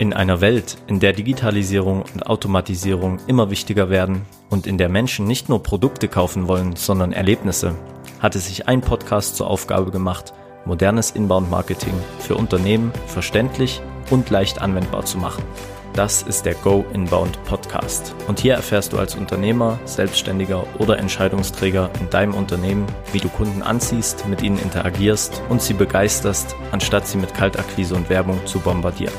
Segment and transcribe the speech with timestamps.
[0.00, 5.26] In einer Welt, in der Digitalisierung und Automatisierung immer wichtiger werden und in der Menschen
[5.26, 7.74] nicht nur Produkte kaufen wollen, sondern Erlebnisse,
[8.20, 10.32] hatte sich ein Podcast zur Aufgabe gemacht,
[10.64, 15.42] modernes Inbound-Marketing für Unternehmen verständlich und leicht anwendbar zu machen.
[15.94, 18.14] Das ist der Go Inbound Podcast.
[18.28, 23.62] Und hier erfährst du als Unternehmer, Selbstständiger oder Entscheidungsträger in deinem Unternehmen, wie du Kunden
[23.62, 29.14] anziehst, mit ihnen interagierst und sie begeisterst, anstatt sie mit Kaltakquise und Werbung zu bombardieren.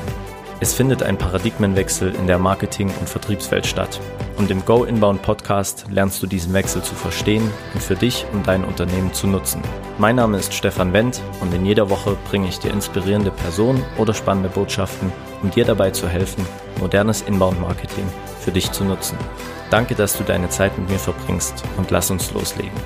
[0.62, 3.98] Es findet ein Paradigmenwechsel in der Marketing- und Vertriebswelt statt.
[4.36, 8.46] Und im Go Inbound Podcast lernst du diesen Wechsel zu verstehen und für dich und
[8.46, 9.62] dein Unternehmen zu nutzen.
[9.96, 14.12] Mein Name ist Stefan Wendt und in jeder Woche bringe ich dir inspirierende Personen oder
[14.12, 15.10] spannende Botschaften,
[15.42, 16.44] um dir dabei zu helfen,
[16.78, 18.04] modernes Inbound Marketing
[18.40, 19.16] für dich zu nutzen.
[19.70, 22.78] Danke, dass du deine Zeit mit mir verbringst und lass uns loslegen.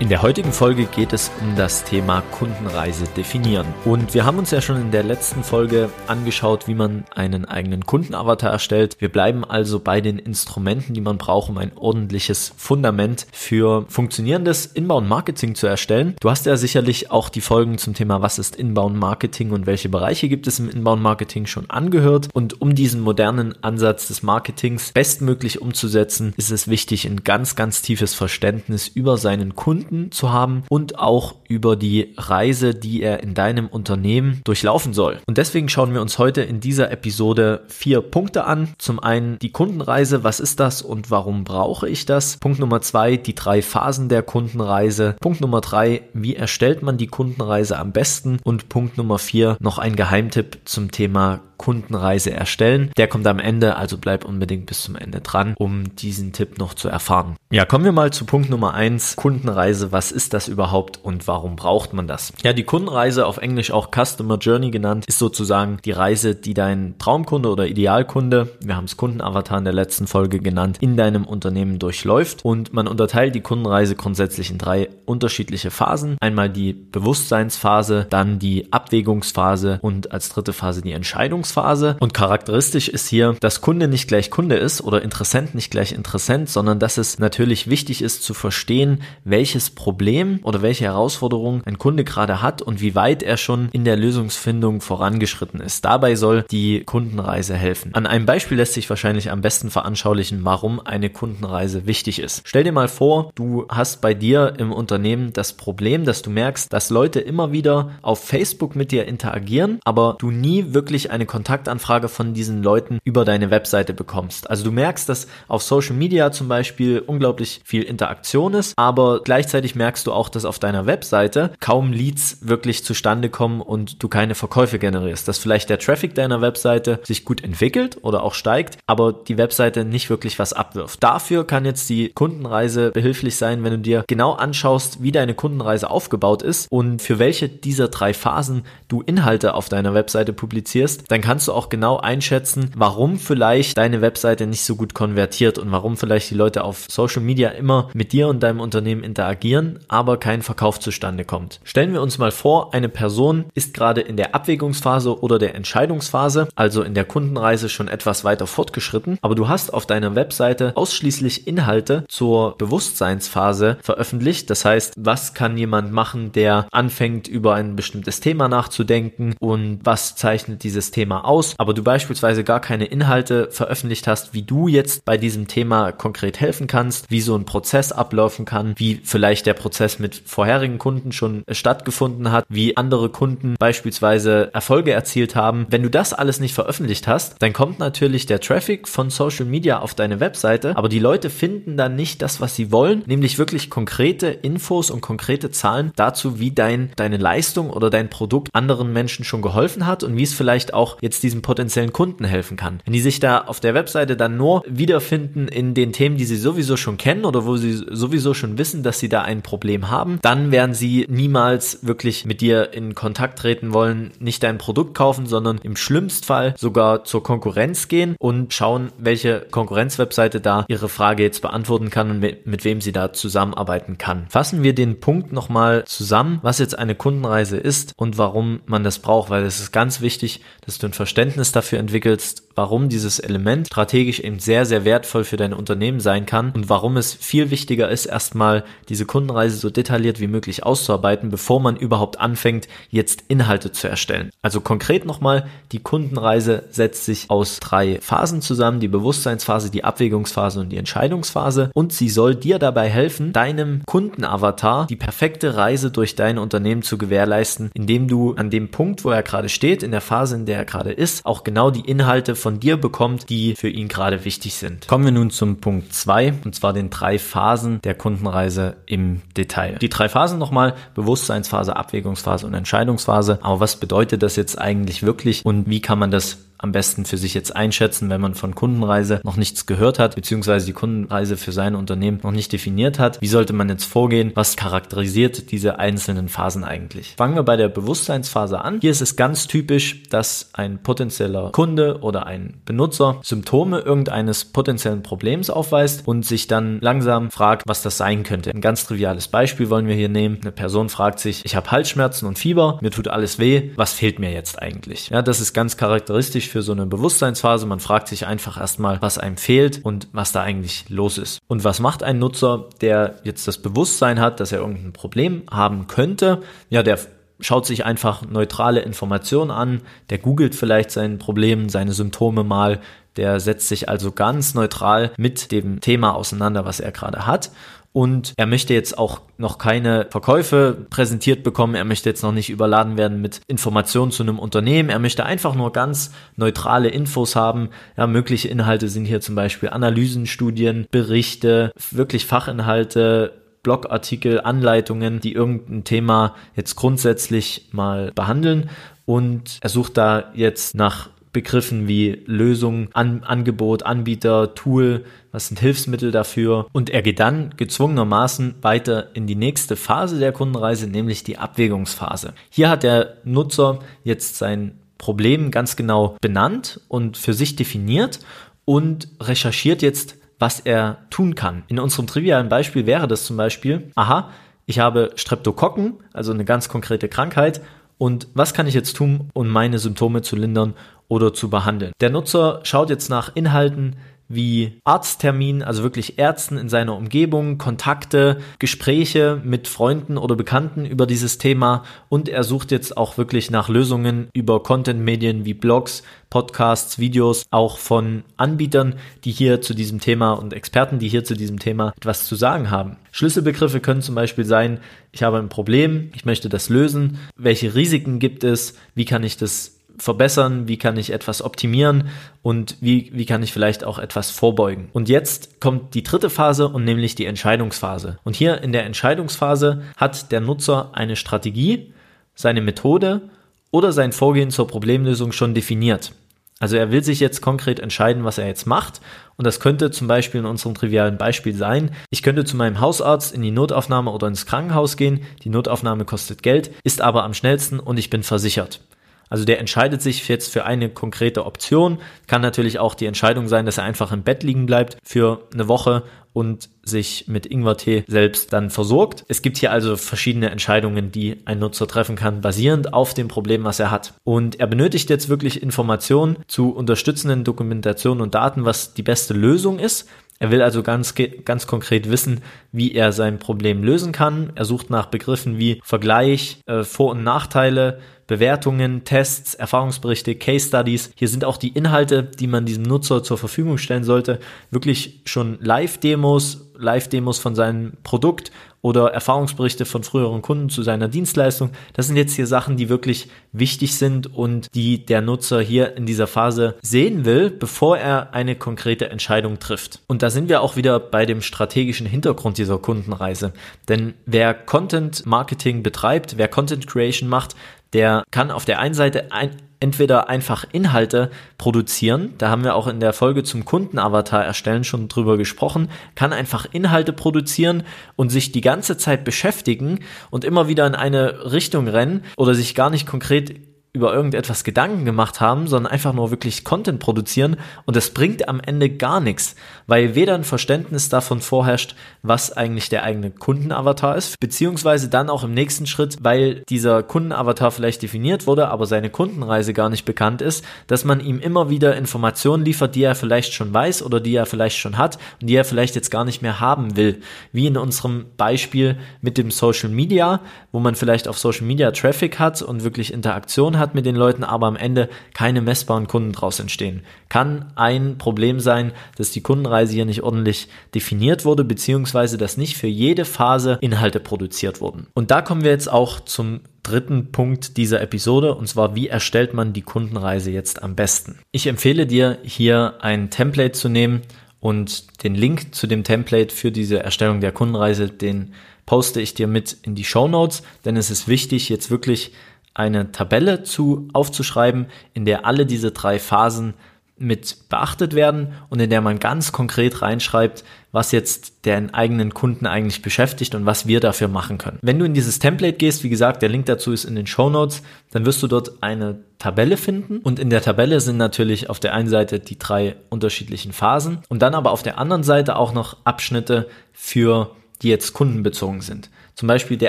[0.00, 3.66] In der heutigen Folge geht es um das Thema Kundenreise definieren.
[3.84, 7.84] Und wir haben uns ja schon in der letzten Folge angeschaut, wie man einen eigenen
[7.84, 8.96] Kundenavatar erstellt.
[8.98, 14.64] Wir bleiben also bei den Instrumenten, die man braucht, um ein ordentliches Fundament für funktionierendes
[14.64, 16.16] Inbound-Marketing zu erstellen.
[16.18, 20.30] Du hast ja sicherlich auch die Folgen zum Thema, was ist Inbound-Marketing und welche Bereiche
[20.30, 22.30] gibt es im Inbound-Marketing schon angehört.
[22.32, 27.82] Und um diesen modernen Ansatz des Marketings bestmöglich umzusetzen, ist es wichtig, ein ganz, ganz
[27.82, 33.22] tiefes Verständnis über seinen Kunden Kunden zu haben und auch über die Reise, die er
[33.24, 35.18] in deinem Unternehmen durchlaufen soll.
[35.26, 38.68] Und deswegen schauen wir uns heute in dieser Episode vier Punkte an.
[38.78, 42.36] Zum einen die Kundenreise, was ist das und warum brauche ich das?
[42.36, 45.16] Punkt Nummer zwei, die drei Phasen der Kundenreise.
[45.20, 48.38] Punkt Nummer drei, wie erstellt man die Kundenreise am besten?
[48.44, 52.90] Und Punkt Nummer vier, noch ein Geheimtipp zum Thema Kundenreise erstellen.
[52.96, 56.72] Der kommt am Ende, also bleib unbedingt bis zum Ende dran, um diesen Tipp noch
[56.72, 57.36] zu erfahren.
[57.52, 59.92] Ja, kommen wir mal zu Punkt Nummer eins: Kundenreise.
[59.92, 62.32] Was ist das überhaupt und warum braucht man das?
[62.42, 66.94] Ja, die Kundenreise, auf Englisch auch Customer Journey genannt, ist sozusagen die Reise, die dein
[66.98, 71.78] Traumkunde oder Idealkunde, wir haben es Kundenavatar in der letzten Folge genannt, in deinem Unternehmen
[71.78, 72.42] durchläuft.
[72.42, 76.16] Und man unterteilt die Kundenreise grundsätzlich in drei unterschiedliche Phasen.
[76.20, 81.49] Einmal die Bewusstseinsphase, dann die Abwägungsphase und als dritte Phase die Entscheidungsphase.
[81.50, 85.92] Entwicklungsphase und charakteristisch ist hier, dass Kunde nicht gleich Kunde ist oder Interessent nicht gleich
[85.92, 91.78] Interessent, sondern dass es natürlich wichtig ist zu verstehen, welches Problem oder welche Herausforderung ein
[91.78, 95.84] Kunde gerade hat und wie weit er schon in der Lösungsfindung vorangeschritten ist.
[95.84, 97.94] Dabei soll die Kundenreise helfen.
[97.94, 102.42] An einem Beispiel lässt sich wahrscheinlich am besten veranschaulichen, warum eine Kundenreise wichtig ist.
[102.44, 106.72] Stell dir mal vor, du hast bei dir im Unternehmen das Problem, dass du merkst,
[106.72, 112.08] dass Leute immer wieder auf Facebook mit dir interagieren, aber du nie wirklich eine Kontaktanfrage
[112.10, 114.50] von diesen Leuten über deine Webseite bekommst.
[114.50, 119.74] Also du merkst, dass auf Social Media zum Beispiel unglaublich viel Interaktion ist, aber gleichzeitig
[119.74, 124.34] merkst du auch, dass auf deiner Webseite kaum Leads wirklich zustande kommen und du keine
[124.34, 125.26] Verkäufe generierst.
[125.28, 129.86] Dass vielleicht der Traffic deiner Webseite sich gut entwickelt oder auch steigt, aber die Webseite
[129.86, 131.02] nicht wirklich was abwirft.
[131.02, 135.88] Dafür kann jetzt die Kundenreise behilflich sein, wenn du dir genau anschaust, wie deine Kundenreise
[135.88, 141.22] aufgebaut ist und für welche dieser drei Phasen du Inhalte auf deiner Webseite publizierst, dann
[141.22, 145.96] kannst du auch genau einschätzen, warum vielleicht deine Webseite nicht so gut konvertiert und warum
[145.96, 150.42] vielleicht die Leute auf Social Media immer mit dir und deinem Unternehmen interagieren, aber kein
[150.42, 151.60] Verkauf zustande kommt.
[151.62, 156.48] Stellen wir uns mal vor, eine Person ist gerade in der Abwägungsphase oder der Entscheidungsphase,
[156.56, 161.46] also in der Kundenreise schon etwas weiter fortgeschritten, aber du hast auf deiner Webseite ausschließlich
[161.46, 164.50] Inhalte zur Bewusstseinsphase veröffentlicht.
[164.50, 170.16] Das heißt, was kann jemand machen, der anfängt über ein bestimmtes Thema nachzudenken und was
[170.16, 175.04] zeichnet dieses Thema aus, aber du beispielsweise gar keine Inhalte veröffentlicht hast, wie du jetzt
[175.04, 179.54] bei diesem Thema konkret helfen kannst, wie so ein Prozess ablaufen kann, wie vielleicht der
[179.54, 185.66] Prozess mit vorherigen Kunden schon stattgefunden hat, wie andere Kunden beispielsweise Erfolge erzielt haben.
[185.70, 189.80] Wenn du das alles nicht veröffentlicht hast, dann kommt natürlich der Traffic von Social Media
[189.80, 193.70] auf deine Webseite, aber die Leute finden dann nicht das, was sie wollen, nämlich wirklich
[193.70, 199.24] konkrete Infos und konkrete Zahlen dazu, wie dein, deine Leistung oder dein Produkt anderen Menschen
[199.24, 202.80] schon geholfen hat und wie es vielleicht auch jetzt diesem potenziellen Kunden helfen kann.
[202.84, 206.36] Wenn die sich da auf der Webseite dann nur wiederfinden in den Themen, die sie
[206.36, 210.18] sowieso schon kennen oder wo sie sowieso schon wissen, dass sie da ein Problem haben,
[210.22, 215.26] dann werden sie niemals wirklich mit dir in Kontakt treten wollen, nicht dein Produkt kaufen,
[215.26, 221.22] sondern im schlimmsten Fall sogar zur Konkurrenz gehen und schauen, welche Konkurrenzwebseite da ihre Frage
[221.22, 224.26] jetzt beantworten kann und mit, mit wem sie da zusammenarbeiten kann.
[224.28, 228.98] Fassen wir den Punkt nochmal zusammen, was jetzt eine Kundenreise ist und warum man das
[228.98, 233.68] braucht, weil es ist ganz wichtig, dass du ein Verständnis dafür entwickelst, warum dieses Element
[233.68, 237.88] strategisch eben sehr, sehr wertvoll für dein Unternehmen sein kann und warum es viel wichtiger
[237.88, 243.72] ist, erstmal diese Kundenreise so detailliert wie möglich auszuarbeiten, bevor man überhaupt anfängt, jetzt Inhalte
[243.72, 244.30] zu erstellen.
[244.42, 250.60] Also konkret nochmal, die Kundenreise setzt sich aus drei Phasen zusammen, die Bewusstseinsphase, die Abwägungsphase
[250.60, 256.16] und die Entscheidungsphase und sie soll dir dabei helfen, deinem Kundenavatar die perfekte Reise durch
[256.16, 260.00] dein Unternehmen zu gewährleisten, indem du an dem Punkt, wo er gerade steht, in der
[260.00, 263.68] Phase, in der er gerade ist, auch genau die Inhalte von dir bekommt, die für
[263.68, 264.88] ihn gerade wichtig sind.
[264.88, 269.76] Kommen wir nun zum Punkt zwei und zwar den drei Phasen der Kundenreise im Detail.
[269.80, 273.38] Die drei Phasen nochmal, Bewusstseinsphase, Abwägungsphase und Entscheidungsphase.
[273.42, 277.16] Aber was bedeutet das jetzt eigentlich wirklich und wie kann man das am besten für
[277.16, 281.52] sich jetzt einschätzen, wenn man von Kundenreise noch nichts gehört hat, beziehungsweise die Kundenreise für
[281.52, 283.20] sein Unternehmen noch nicht definiert hat.
[283.20, 284.32] Wie sollte man jetzt vorgehen?
[284.34, 287.14] Was charakterisiert diese einzelnen Phasen eigentlich?
[287.16, 288.78] Fangen wir bei der Bewusstseinsphase an.
[288.80, 295.02] Hier ist es ganz typisch, dass ein potenzieller Kunde oder ein Benutzer Symptome irgendeines potenziellen
[295.02, 298.50] Problems aufweist und sich dann langsam fragt, was das sein könnte.
[298.50, 300.38] Ein ganz triviales Beispiel wollen wir hier nehmen.
[300.42, 304.18] Eine Person fragt sich, ich habe Halsschmerzen und Fieber, mir tut alles weh, was fehlt
[304.18, 305.08] mir jetzt eigentlich?
[305.10, 307.66] Ja, das ist ganz charakteristisch für so eine Bewusstseinsphase.
[307.66, 311.38] Man fragt sich einfach erstmal, was einem fehlt und was da eigentlich los ist.
[311.46, 315.86] Und was macht ein Nutzer, der jetzt das Bewusstsein hat, dass er irgendein Problem haben
[315.86, 316.42] könnte?
[316.68, 316.98] Ja, der
[317.40, 319.80] schaut sich einfach neutrale Informationen an,
[320.10, 322.80] der googelt vielleicht sein Problem, seine Symptome mal,
[323.16, 327.50] der setzt sich also ganz neutral mit dem Thema auseinander, was er gerade hat
[327.92, 331.74] und er möchte jetzt auch noch keine Verkäufe präsentiert bekommen.
[331.74, 334.90] Er möchte jetzt noch nicht überladen werden mit Informationen zu einem Unternehmen.
[334.90, 337.70] Er möchte einfach nur ganz neutrale Infos haben.
[337.96, 343.32] Ja, mögliche Inhalte sind hier zum Beispiel Analysen, Studien, Berichte, wirklich Fachinhalte,
[343.64, 348.70] Blogartikel, Anleitungen, die irgendein Thema jetzt grundsätzlich mal behandeln.
[349.04, 355.60] Und er sucht da jetzt nach Begriffen wie Lösung, An Angebot, Anbieter, Tool, was sind
[355.60, 361.22] Hilfsmittel dafür und er geht dann gezwungenermaßen weiter in die nächste Phase der Kundenreise, nämlich
[361.22, 362.34] die Abwägungsphase.
[362.50, 368.20] Hier hat der Nutzer jetzt sein Problem ganz genau benannt und für sich definiert
[368.64, 371.64] und recherchiert jetzt, was er tun kann.
[371.68, 374.30] In unserem trivialen Beispiel wäre das zum Beispiel, aha,
[374.66, 377.60] ich habe Streptokokken, also eine ganz konkrete Krankheit
[377.98, 380.74] und was kann ich jetzt tun, um meine Symptome zu lindern
[381.10, 381.92] oder zu behandeln?
[382.00, 383.96] Der Nutzer schaut jetzt nach Inhalten
[384.30, 391.06] wie Arzttermin, also wirklich Ärzten in seiner Umgebung, Kontakte, Gespräche mit Freunden oder Bekannten über
[391.06, 397.00] dieses Thema und er sucht jetzt auch wirklich nach Lösungen über Content-Medien wie Blogs, Podcasts,
[397.00, 401.58] Videos, auch von Anbietern, die hier zu diesem Thema und Experten, die hier zu diesem
[401.58, 402.98] Thema etwas zu sagen haben.
[403.10, 404.78] Schlüsselbegriffe können zum Beispiel sein,
[405.10, 409.36] ich habe ein Problem, ich möchte das lösen, welche Risiken gibt es, wie kann ich
[409.36, 412.08] das verbessern, wie kann ich etwas optimieren
[412.42, 414.88] und wie, wie kann ich vielleicht auch etwas vorbeugen.
[414.92, 418.18] Und jetzt kommt die dritte Phase und nämlich die Entscheidungsphase.
[418.24, 421.92] Und hier in der Entscheidungsphase hat der Nutzer eine Strategie,
[422.34, 423.30] seine Methode
[423.70, 426.12] oder sein Vorgehen zur Problemlösung schon definiert.
[426.60, 429.00] Also er will sich jetzt konkret entscheiden, was er jetzt macht.
[429.36, 431.92] Und das könnte zum Beispiel in unserem trivialen Beispiel sein.
[432.10, 435.22] Ich könnte zu meinem Hausarzt in die Notaufnahme oder ins Krankenhaus gehen.
[435.42, 438.80] Die Notaufnahme kostet Geld, ist aber am schnellsten und ich bin versichert.
[439.30, 441.98] Also der entscheidet sich jetzt für eine konkrete Option.
[442.26, 445.68] Kann natürlich auch die Entscheidung sein, dass er einfach im Bett liegen bleibt für eine
[445.68, 449.24] Woche und sich mit Ingwertee selbst dann versorgt.
[449.28, 453.64] Es gibt hier also verschiedene Entscheidungen, die ein Nutzer treffen kann, basierend auf dem Problem,
[453.64, 454.14] was er hat.
[454.24, 459.78] Und er benötigt jetzt wirklich Informationen zu unterstützenden Dokumentationen und Daten, was die beste Lösung
[459.78, 460.08] ist.
[460.42, 462.40] Er will also ganz, ganz konkret wissen,
[462.72, 464.52] wie er sein Problem lösen kann.
[464.54, 471.10] Er sucht nach Begriffen wie Vergleich, äh, Vor- und Nachteile, Bewertungen, Tests, Erfahrungsberichte, Case Studies.
[471.16, 474.38] Hier sind auch die Inhalte, die man diesem Nutzer zur Verfügung stellen sollte,
[474.70, 481.70] wirklich schon Live-Demos, Live-Demos von seinem Produkt oder Erfahrungsberichte von früheren Kunden zu seiner Dienstleistung.
[481.92, 486.06] Das sind jetzt hier Sachen, die wirklich wichtig sind und die der Nutzer hier in
[486.06, 490.00] dieser Phase sehen will, bevor er eine konkrete Entscheidung trifft.
[490.06, 493.52] Und da sind wir auch wieder bei dem strategischen Hintergrund dieser Kundenreise.
[493.88, 497.56] Denn wer Content Marketing betreibt, wer Content Creation macht,
[497.92, 502.86] der kann auf der einen Seite ein, entweder einfach Inhalte produzieren, da haben wir auch
[502.86, 508.52] in der Folge zum Kundenavatar erstellen schon drüber gesprochen, kann einfach Inhalte produzieren und sich
[508.52, 513.06] die ganze Zeit beschäftigen und immer wieder in eine Richtung rennen oder sich gar nicht
[513.06, 517.56] konkret über irgendetwas Gedanken gemacht haben, sondern einfach nur wirklich Content produzieren
[517.86, 519.56] und das bringt am Ende gar nichts,
[519.88, 525.42] weil weder ein Verständnis davon vorherrscht, was eigentlich der eigene Kundenavatar ist, beziehungsweise dann auch
[525.42, 530.40] im nächsten Schritt, weil dieser Kundenavatar vielleicht definiert wurde, aber seine Kundenreise gar nicht bekannt
[530.40, 534.36] ist, dass man ihm immer wieder Informationen liefert, die er vielleicht schon weiß oder die
[534.36, 537.22] er vielleicht schon hat und die er vielleicht jetzt gar nicht mehr haben will.
[537.50, 542.38] Wie in unserem Beispiel mit dem Social Media, wo man vielleicht auf Social Media Traffic
[542.38, 546.60] hat und wirklich Interaktion hat mit den Leuten, aber am Ende keine messbaren Kunden draus
[546.60, 547.02] entstehen.
[547.28, 552.76] Kann ein Problem sein, dass die Kundenreise hier nicht ordentlich definiert wurde, beziehungsweise dass nicht
[552.76, 555.06] für jede Phase Inhalte produziert wurden.
[555.14, 559.54] Und da kommen wir jetzt auch zum dritten Punkt dieser Episode und zwar, wie erstellt
[559.54, 561.38] man die Kundenreise jetzt am besten?
[561.52, 564.22] Ich empfehle dir hier ein Template zu nehmen
[564.60, 568.54] und den Link zu dem Template für diese Erstellung der Kundenreise, den
[568.86, 572.32] poste ich dir mit in die Show Notes, denn es ist wichtig, jetzt wirklich
[572.74, 576.74] eine Tabelle zu aufzuschreiben, in der alle diese drei Phasen
[577.20, 582.66] mit beachtet werden und in der man ganz konkret reinschreibt, was jetzt den eigenen Kunden
[582.66, 584.78] eigentlich beschäftigt und was wir dafür machen können.
[584.80, 587.50] Wenn du in dieses Template gehst, wie gesagt, der Link dazu ist in den Show
[587.50, 591.78] Notes, dann wirst du dort eine Tabelle finden und in der Tabelle sind natürlich auf
[591.78, 595.74] der einen Seite die drei unterschiedlichen Phasen und dann aber auf der anderen Seite auch
[595.74, 599.10] noch Abschnitte für die jetzt kundenbezogen sind.
[599.40, 599.88] Zum Beispiel der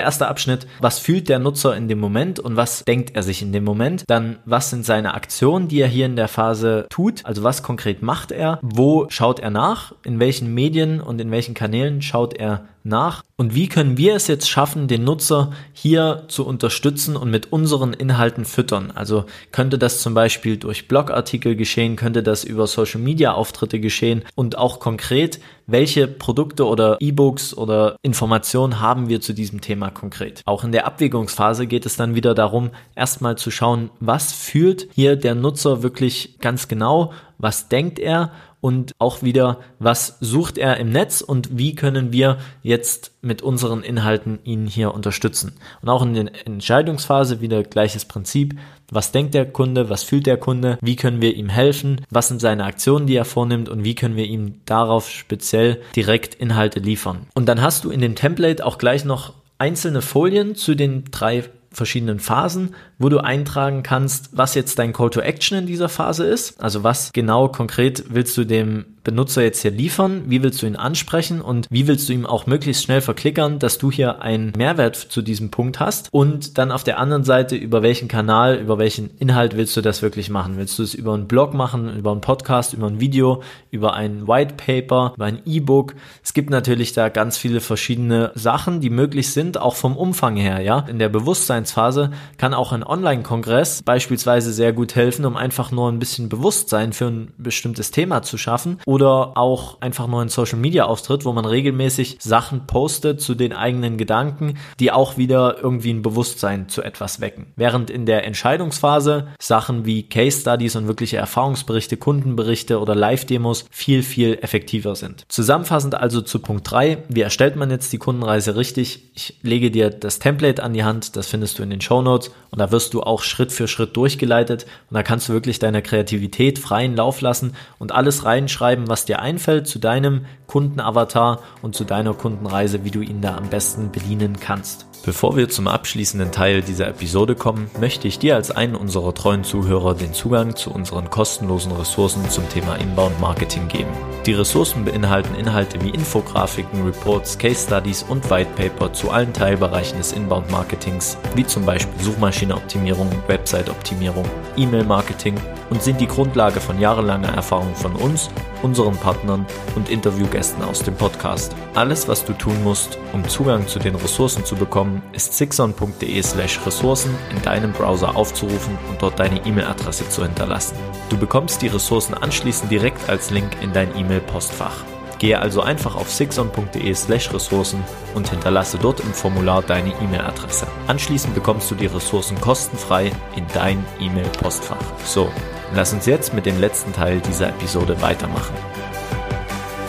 [0.00, 3.52] erste Abschnitt, was fühlt der Nutzer in dem Moment und was denkt er sich in
[3.52, 4.04] dem Moment?
[4.06, 7.22] Dann, was sind seine Aktionen, die er hier in der Phase tut?
[7.26, 8.58] Also was konkret macht er?
[8.62, 9.94] Wo schaut er nach?
[10.04, 13.22] In welchen Medien und in welchen Kanälen schaut er nach?
[13.36, 17.92] Und wie können wir es jetzt schaffen, den Nutzer hier zu unterstützen und mit unseren
[17.92, 18.90] Inhalten füttern?
[18.94, 24.22] Also könnte das zum Beispiel durch Blogartikel geschehen, könnte das über Social Media Auftritte geschehen
[24.34, 30.42] und auch konkret, welche Produkte oder E-Books oder Informationen haben wir zu diesem Thema konkret?
[30.44, 35.16] Auch in der Abwägungsphase geht es dann wieder darum, erstmal zu schauen, was fühlt hier
[35.16, 38.30] der Nutzer wirklich ganz genau, was denkt er
[38.62, 43.82] und auch wieder, was sucht er im Netz und wie können wir jetzt mit unseren
[43.82, 45.54] Inhalten ihn hier unterstützen.
[45.82, 48.58] Und auch in der Entscheidungsphase wieder gleiches Prinzip.
[48.94, 49.88] Was denkt der Kunde?
[49.88, 50.78] Was fühlt der Kunde?
[50.82, 52.02] Wie können wir ihm helfen?
[52.10, 53.70] Was sind seine Aktionen, die er vornimmt?
[53.70, 57.26] Und wie können wir ihm darauf speziell direkt Inhalte liefern?
[57.34, 61.44] Und dann hast du in dem Template auch gleich noch einzelne Folien zu den drei
[61.70, 66.26] verschiedenen Phasen, wo du eintragen kannst, was jetzt dein Call to Action in dieser Phase
[66.26, 66.62] ist.
[66.62, 70.24] Also was genau konkret willst du dem Benutzer jetzt hier liefern?
[70.26, 71.40] Wie willst du ihn ansprechen?
[71.40, 75.22] Und wie willst du ihm auch möglichst schnell verklickern, dass du hier einen Mehrwert zu
[75.22, 76.08] diesem Punkt hast?
[76.12, 80.02] Und dann auf der anderen Seite, über welchen Kanal, über welchen Inhalt willst du das
[80.02, 80.56] wirklich machen?
[80.56, 84.28] Willst du es über einen Blog machen, über einen Podcast, über ein Video, über ein
[84.28, 85.94] White Paper, über ein E-Book?
[86.22, 90.60] Es gibt natürlich da ganz viele verschiedene Sachen, die möglich sind, auch vom Umfang her,
[90.60, 90.80] ja.
[90.80, 95.98] In der Bewusstseinsphase kann auch ein Online-Kongress beispielsweise sehr gut helfen, um einfach nur ein
[95.98, 100.84] bisschen Bewusstsein für ein bestimmtes Thema zu schaffen oder auch einfach nur ein Social Media
[100.84, 106.02] Auftritt, wo man regelmäßig Sachen postet zu den eigenen Gedanken, die auch wieder irgendwie ein
[106.02, 107.54] Bewusstsein zu etwas wecken.
[107.56, 114.02] Während in der Entscheidungsphase Sachen wie Case Studies und wirkliche Erfahrungsberichte, Kundenberichte oder Live-Demos viel,
[114.02, 115.24] viel effektiver sind.
[115.28, 119.10] Zusammenfassend also zu Punkt 3, wie erstellt man jetzt die Kundenreise richtig?
[119.14, 122.30] Ich lege dir das Template an die Hand, das findest du in den Show Notes
[122.50, 125.80] und da wirst du auch Schritt für Schritt durchgeleitet und da kannst du wirklich deiner
[125.80, 131.74] Kreativität freien Lauf lassen und alles reinschreiben, schreiben, was dir einfällt zu deinem Kundenavatar und
[131.74, 134.91] zu deiner Kundenreise, wie du ihn da am besten bedienen kannst.
[135.04, 139.42] Bevor wir zum abschließenden Teil dieser Episode kommen, möchte ich dir als einen unserer treuen
[139.42, 143.90] Zuhörer den Zugang zu unseren kostenlosen Ressourcen zum Thema Inbound Marketing geben.
[144.26, 149.98] Die Ressourcen beinhalten Inhalte wie Infografiken, Reports, Case Studies und White Paper zu allen Teilbereichen
[149.98, 154.24] des Inbound Marketings, wie zum Beispiel Suchmaschineoptimierung, Website-Optimierung,
[154.56, 155.34] E-Mail-Marketing
[155.70, 158.30] und sind die Grundlage von jahrelanger Erfahrung von uns,
[158.62, 161.56] unseren Partnern und Interviewgästen aus dem Podcast.
[161.74, 166.60] Alles, was du tun musst, um Zugang zu den Ressourcen zu bekommen, ist sixon.de slash
[166.66, 170.76] Ressourcen in deinem Browser aufzurufen und dort deine E-Mail-Adresse zu hinterlassen.
[171.08, 174.84] Du bekommst die Ressourcen anschließend direkt als Link in dein E-Mail-Postfach.
[175.18, 177.84] Gehe also einfach auf sixon.de slash Ressourcen
[178.14, 180.66] und hinterlasse dort im Formular deine E-Mail-Adresse.
[180.88, 184.82] Anschließend bekommst du die Ressourcen kostenfrei in dein E-Mail-Postfach.
[185.04, 185.30] So,
[185.74, 188.54] lass uns jetzt mit dem letzten Teil dieser Episode weitermachen.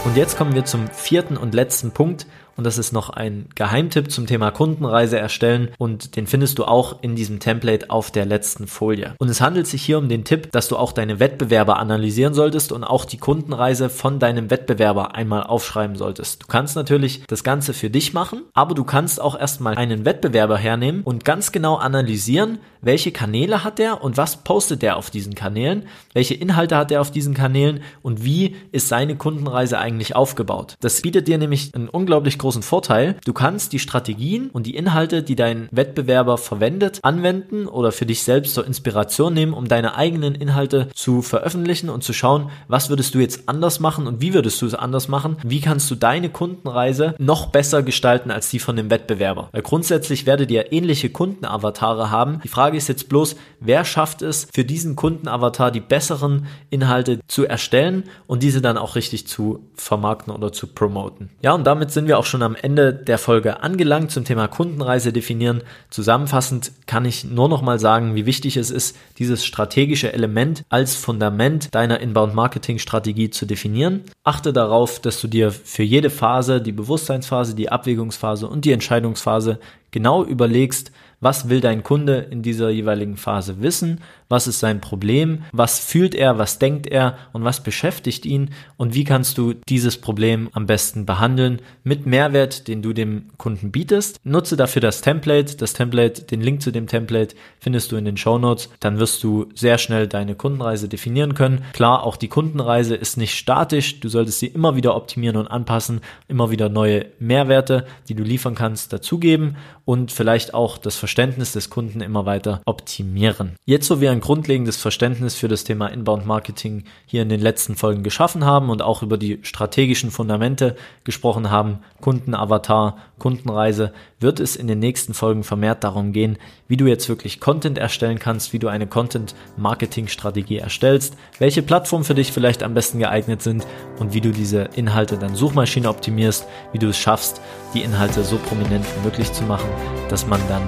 [0.05, 4.11] Und jetzt kommen wir zum vierten und letzten Punkt und das ist noch ein Geheimtipp
[4.11, 8.67] zum Thema Kundenreise erstellen und den findest du auch in diesem Template auf der letzten
[8.67, 9.15] Folie.
[9.17, 12.71] Und es handelt sich hier um den Tipp, dass du auch deine Wettbewerber analysieren solltest
[12.71, 16.43] und auch die Kundenreise von deinem Wettbewerber einmal aufschreiben solltest.
[16.43, 20.57] Du kannst natürlich das Ganze für dich machen, aber du kannst auch erstmal einen Wettbewerber
[20.57, 25.35] hernehmen und ganz genau analysieren, welche Kanäle hat er und was postet er auf diesen
[25.35, 30.75] Kanälen, welche Inhalte hat er auf diesen Kanälen und wie ist seine Kundenreise eigentlich aufgebaut.
[30.81, 33.15] Das bietet dir nämlich einen unglaublich großen Vorteil.
[33.25, 38.23] Du kannst die Strategien und die Inhalte, die dein Wettbewerber verwendet, anwenden oder für dich
[38.23, 43.15] selbst zur Inspiration nehmen, um deine eigenen Inhalte zu veröffentlichen und zu schauen, was würdest
[43.15, 45.37] du jetzt anders machen und wie würdest du es anders machen?
[45.43, 49.47] Wie kannst du deine Kundenreise noch besser gestalten als die von dem Wettbewerber?
[49.53, 52.41] Weil grundsätzlich werdet ihr ähnliche Kundenavatare haben.
[52.43, 57.45] Die Frage ist jetzt bloß, wer schafft es, für diesen Kundenavatar die besseren Inhalte zu
[57.45, 61.29] erstellen und diese dann auch richtig zu vermarkten oder zu promoten.
[61.41, 65.13] Ja, und damit sind wir auch schon am Ende der Folge angelangt zum Thema Kundenreise
[65.13, 65.61] definieren.
[65.89, 70.95] Zusammenfassend kann ich nur noch mal sagen, wie wichtig es ist, dieses strategische Element als
[70.95, 74.01] Fundament deiner Inbound-Marketing-Strategie zu definieren.
[74.23, 79.59] Achte darauf, dass du dir für jede Phase, die Bewusstseinsphase, die Abwägungsphase und die Entscheidungsphase
[79.91, 80.91] genau überlegst,
[81.23, 84.01] was will dein Kunde in dieser jeweiligen Phase wissen?
[84.29, 85.43] Was ist sein Problem?
[85.51, 86.37] Was fühlt er?
[86.37, 87.17] Was denkt er?
[87.33, 88.49] Und was beschäftigt ihn?
[88.77, 93.71] Und wie kannst du dieses Problem am besten behandeln mit Mehrwert, den du dem Kunden
[93.71, 94.19] bietest?
[94.23, 95.55] Nutze dafür das Template.
[95.57, 98.69] Das Template, den Link zu dem Template findest du in den Show Notes.
[98.79, 101.63] Dann wirst du sehr schnell deine Kundenreise definieren können.
[101.73, 103.99] Klar, auch die Kundenreise ist nicht statisch.
[103.99, 108.55] Du solltest sie immer wieder optimieren und anpassen, immer wieder neue Mehrwerte, die du liefern
[108.55, 113.51] kannst, dazugeben und vielleicht auch das Verständnis des Kunden immer weiter optimieren.
[113.65, 117.75] Jetzt, wo wir ein grundlegendes Verständnis für das Thema Inbound Marketing hier in den letzten
[117.75, 124.55] Folgen geschaffen haben und auch über die strategischen Fundamente gesprochen haben, Kundenavatar, Kundenreise, wird es
[124.55, 128.57] in den nächsten Folgen vermehrt darum gehen, wie du jetzt wirklich Content erstellen kannst, wie
[128.57, 133.67] du eine Content Marketing Strategie erstellst, welche Plattformen für dich vielleicht am besten geeignet sind
[133.99, 137.39] und wie du diese Inhalte dann Suchmaschine optimierst, wie du es schaffst,
[137.75, 139.69] die Inhalte so prominent wie möglich zu machen,
[140.09, 140.63] dass man dann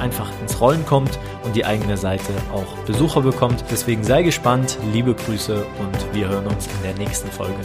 [0.00, 3.64] einfach ins Rollen kommt und die eigene Seite auch Besucher bekommt.
[3.70, 7.60] Deswegen sei gespannt, liebe Grüße und wir hören uns in der nächsten Folge.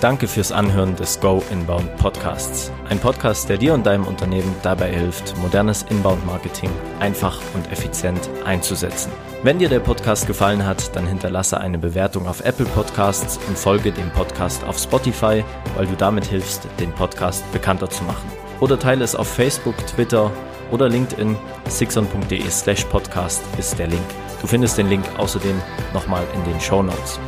[0.00, 2.72] Danke fürs Anhören des Go Inbound Podcasts.
[2.88, 8.30] Ein Podcast, der dir und deinem Unternehmen dabei hilft, modernes Inbound Marketing einfach und effizient
[8.46, 9.12] einzusetzen.
[9.42, 13.92] Wenn dir der Podcast gefallen hat, dann hinterlasse eine Bewertung auf Apple Podcasts und folge
[13.92, 15.44] dem Podcast auf Spotify,
[15.76, 18.30] weil du damit hilfst, den Podcast bekannter zu machen.
[18.60, 20.30] Oder teile es auf Facebook, Twitter
[20.70, 21.36] oder LinkedIn.
[21.68, 24.02] sixon.de slash podcast ist der Link.
[24.40, 25.60] Du findest den Link außerdem
[25.92, 27.18] nochmal in den Show Notes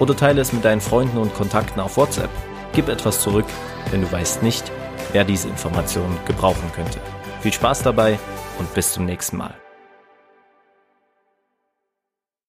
[0.00, 2.30] oder teile es mit deinen Freunden und Kontakten auf WhatsApp.
[2.72, 3.46] Gib etwas zurück,
[3.92, 4.70] denn du weißt nicht,
[5.12, 7.00] wer diese Informationen gebrauchen könnte.
[7.40, 8.18] Viel Spaß dabei
[8.58, 9.54] und bis zum nächsten Mal.